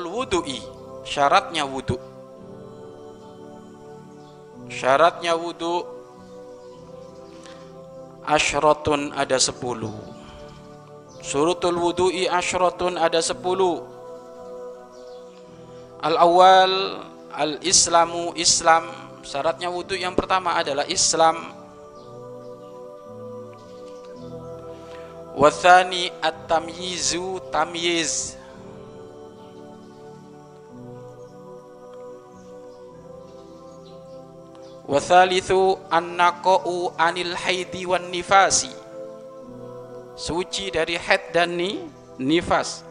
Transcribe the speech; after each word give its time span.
wudu'i. 0.00 0.64
Syaratnya 1.04 1.68
wudu. 1.68 2.00
Syaratnya 4.72 5.36
wudu. 5.36 5.84
Asyratun 8.24 9.12
ada 9.12 9.36
sepuluh. 9.36 9.92
Surutul 11.20 11.76
wudu'i 11.76 12.30
asyratun 12.30 12.96
ada 12.96 13.18
sepuluh. 13.20 13.82
Al 16.00 16.16
awal 16.16 16.72
al 17.34 17.58
islamu 17.66 18.32
islam. 18.38 18.88
Syaratnya 19.26 19.68
wudu 19.68 19.98
yang 19.98 20.14
pertama 20.14 20.54
adalah 20.56 20.86
islam. 20.86 21.38
Wathani 25.32 26.12
at-tamyizu 26.20 27.40
tamyiz 27.48 28.36
wathalithu 34.86 35.78
an-naqa'u 35.90 36.94
anil 36.98 37.34
haidi 37.36 37.86
wan 37.86 38.10
nifasi. 38.10 38.70
Suci 40.12 40.68
dari 40.68 40.98
haid 41.00 41.32
dan 41.32 41.56
ni, 41.56 41.82
nifas. 42.20 42.84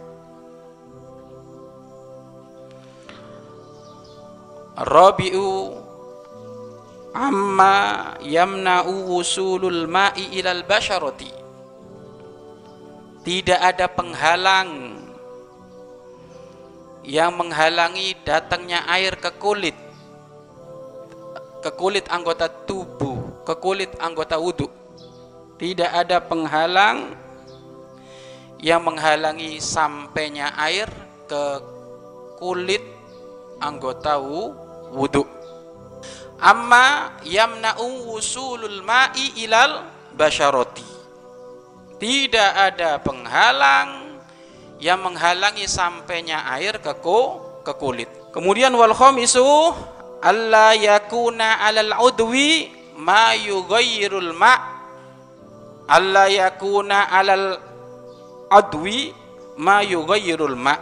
Rabi'u 4.81 5.77
amma 7.13 8.15
yamna'u 8.23 9.11
wusulul 9.11 9.85
ma'i 9.85 10.39
ilal 10.39 10.63
basharati. 10.65 11.29
Tidak 13.21 13.59
ada 13.61 13.85
penghalang 13.85 14.97
yang 17.05 17.37
menghalangi 17.37 18.17
datangnya 18.25 18.81
air 18.89 19.13
ke 19.21 19.29
kulit 19.37 19.77
ke 21.61 21.69
kulit 21.77 22.09
anggota 22.09 22.49
tubuh 22.49 23.45
ke 23.45 23.53
kulit 23.57 23.93
anggota 24.01 24.41
wudhu. 24.41 24.67
Tidak 25.61 25.87
ada 25.87 26.17
penghalang 26.17 27.13
yang 28.57 28.81
menghalangi 28.81 29.61
sampainya 29.61 30.57
air 30.57 30.89
ke 31.29 31.43
kulit 32.41 32.81
anggota 33.61 34.17
wudhu. 34.89 35.25
Amma 36.41 37.21
yamna'u 37.21 38.09
wusulul 38.09 38.81
ma'i 38.81 39.45
ilal 39.45 39.85
basyarati 40.17 40.91
tidak 42.01 42.51
ada 42.57 42.97
penghalang 42.97 44.17
yang 44.81 44.97
menghalangi 45.05 45.69
sampainya 45.69 46.49
air 46.49 46.81
ke 46.81 46.97
ke 47.61 47.73
kulit. 47.77 48.09
Kemudian 48.33 48.73
wal 48.73 48.97
khamisu 48.97 49.45
alla 50.21 50.77
yakuna 50.77 51.65
alal 51.65 51.97
udwi 51.97 52.69
ma 53.01 53.33
yughayyirul 53.33 54.31
ma. 54.37 54.53
Alla 55.89 56.29
yakuna 56.29 57.09
alal 57.09 57.57
udwi 58.47 59.11
ma 59.57 59.81
yughayyirul 59.81 60.55
ma. 60.55 60.75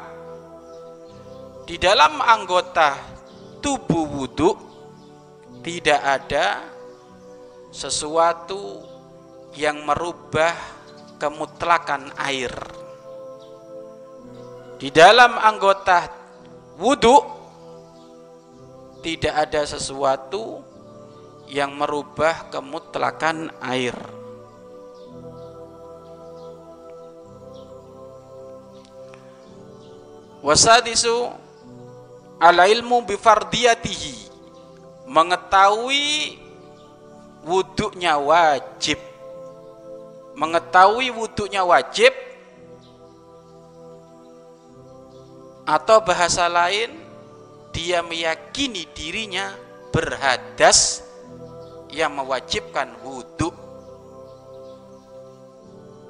Di 1.63 1.79
dalam 1.79 2.19
anggota 2.19 2.97
tubuh 3.63 4.05
wudhu 4.05 4.51
tidak 5.63 6.01
ada 6.01 6.45
sesuatu 7.69 8.81
yang 9.53 9.85
merubah 9.85 10.53
kemutlakan 11.21 12.09
air. 12.17 12.53
Di 14.80 14.89
dalam 14.89 15.35
anggota 15.35 16.09
wudhu 16.80 17.39
tidak 18.99 19.36
ada 19.48 19.61
sesuatu 19.64 20.60
yang 21.49 21.73
merubah 21.73 22.52
kemutlakan 22.54 23.49
air. 23.64 23.95
Wasadisu 30.39 31.36
ala 32.39 32.64
ilmu 32.71 33.04
bifardiyatihi 33.04 34.32
mengetahui 35.09 36.39
wuduknya 37.43 38.15
wajib. 38.15 38.99
Mengetahui 40.39 41.11
wuduknya 41.11 41.67
wajib 41.67 42.15
atau 45.67 45.99
bahasa 45.99 46.48
lain 46.48 47.08
dia 47.73 48.02
meyakini 48.02 48.85
dirinya 48.93 49.53
berhadas 49.89 51.05
yang 51.89 52.13
mewajibkan 52.13 52.93
wudhu 53.02 53.49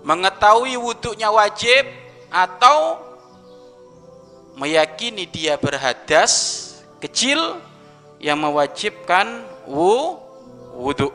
mengetahui 0.03 0.80
wuduknya 0.80 1.30
wajib 1.31 1.86
atau 2.31 3.00
meyakini 4.56 5.28
dia 5.28 5.56
berhadas 5.56 6.31
kecil 7.00 7.59
yang 8.19 8.40
mewajibkan 8.40 9.48
wu 9.68 10.19
wudhu 10.75 11.12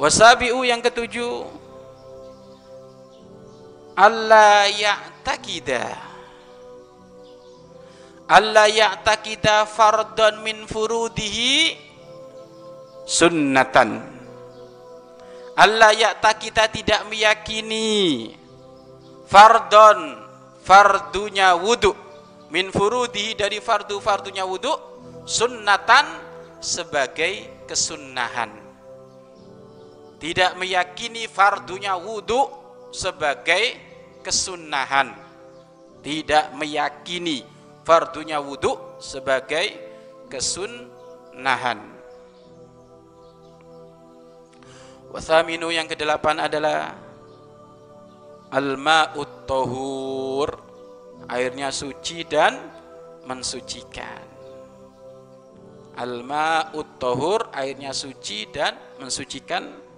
wasabi'u 0.00 0.64
yang 0.64 0.80
ketujuh. 0.80 1.44
Alla 4.00 4.64
ya'takida 4.64 6.08
alla 8.30 8.70
ya'takida 8.70 9.66
fardon 9.68 10.40
min 10.40 10.64
furudihi 10.64 11.76
sunnatan. 13.04 14.00
Alla 15.58 15.92
ya'takida 15.92 16.72
tidak 16.72 17.04
meyakini 17.12 18.32
fardon 19.28 20.16
fardunya 20.64 21.58
wudu. 21.58 21.92
Min 22.48 22.72
furudihi 22.72 23.36
dari 23.36 23.60
fardu-fardunya 23.60 24.48
wudu 24.48 24.72
sunnatan 25.28 26.06
sebagai 26.58 27.62
kesunnahan 27.68 28.69
tidak 30.20 30.52
meyakini 30.60 31.24
fardunya 31.24 31.96
wudhu 31.96 32.44
sebagai 32.92 33.72
kesunnahan. 34.20 35.16
Tidak 36.04 36.52
meyakini 36.60 37.40
fardunya 37.88 38.36
wudhu 38.36 39.00
sebagai 39.00 39.80
kesunnahan. 40.28 41.80
Wathaminu 45.08 45.72
yang 45.72 45.88
kedelapan 45.88 46.46
adalah 46.46 46.94
Al-ma'ut 48.52 49.48
Airnya 51.32 51.72
suci 51.72 52.28
dan 52.28 52.60
mensucikan. 53.24 54.28
Al-ma'ut 55.96 57.00
Airnya 57.56 57.96
suci 57.96 58.46
dan 58.52 58.76
mensucikan 59.00 59.89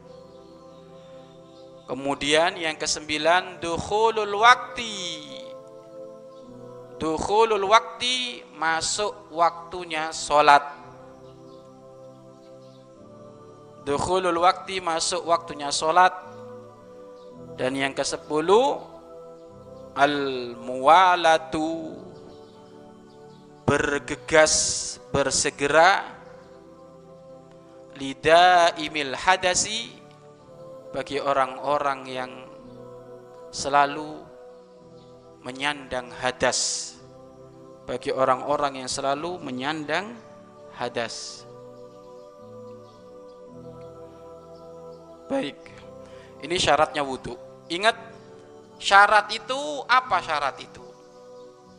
Kemudian 1.83 2.55
yang 2.55 2.79
kesembilan 2.79 3.59
Dukhulul 3.59 4.39
wakti. 4.39 5.35
Dukhulul 7.03 7.67
wakti 7.67 8.47
Masuk 8.55 9.35
waktunya 9.35 10.15
sholat. 10.15 10.63
Dukhulul 13.83 14.39
wakti 14.39 14.79
masuk 14.79 15.27
waktunya 15.27 15.75
sholat. 15.75 16.15
Dan 17.59 17.75
yang 17.75 17.91
ke 17.91 18.07
sepuluh 18.07 18.79
Al-muwalatu. 19.99 21.99
Bergegas 23.67 24.55
Bersegera. 25.11 26.07
Lidaimil 27.99 29.19
hadasi 29.19 30.02
Bagi 30.93 31.19
orang-orang 31.19 32.01
yang 32.07 32.33
Selalu 33.49 34.23
Menyandang 35.43 36.13
hadas 36.13 36.93
Bagi 37.89 38.15
orang-orang 38.15 38.85
yang 38.85 38.91
selalu 38.93 39.43
menyandang 39.43 40.15
hadas 40.79 41.49
Baik. 45.33 45.57
Ini 46.45 46.57
syaratnya 46.61 47.01
wudhu. 47.01 47.33
Ingat, 47.73 47.97
syarat 48.77 49.33
itu 49.33 49.57
apa 49.89 50.21
syarat 50.21 50.61
itu? 50.61 50.85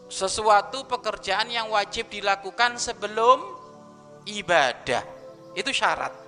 Sesuatu 0.09 0.89
pekerjaan 0.89 1.53
yang 1.53 1.69
wajib 1.69 2.09
dilakukan 2.09 2.81
sebelum 2.81 3.45
ibadah. 4.25 5.05
Itu 5.53 5.69
syarat. 5.69 6.22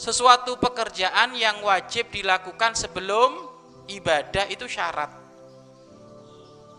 Sesuatu 0.00 0.56
pekerjaan 0.56 1.36
yang 1.36 1.60
wajib 1.60 2.08
dilakukan 2.08 2.72
sebelum 2.72 3.36
ibadah 3.84 4.48
itu 4.48 4.64
syarat. 4.64 5.12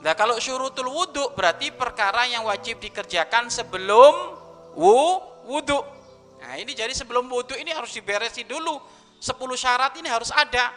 Nah 0.02 0.18
kalau 0.18 0.42
syurutul 0.42 0.90
wudhu 0.90 1.30
berarti 1.38 1.70
perkara 1.70 2.26
yang 2.26 2.50
wajib 2.50 2.82
dikerjakan 2.82 3.54
sebelum 3.54 4.34
wu, 4.74 5.22
wudhu. 5.46 5.86
Nah 6.42 6.58
ini 6.58 6.74
jadi 6.74 6.90
sebelum 6.98 7.30
wudhu 7.30 7.54
ini 7.62 7.70
harus 7.70 7.94
diberesi 7.94 8.42
dulu. 8.42 8.82
10 9.22 9.38
syarat 9.54 9.94
ini 10.02 10.10
harus 10.10 10.34
ada. 10.34 10.74